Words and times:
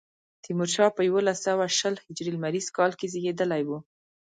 تیمورشاه 0.43 0.89
په 0.95 1.01
یوولس 1.07 1.37
سوه 1.47 1.65
شل 1.77 1.95
هجري 2.05 2.31
لمریز 2.33 2.67
کال 2.77 2.91
کې 2.99 3.07
زېږېدلی 3.13 3.63
و. 3.67 3.69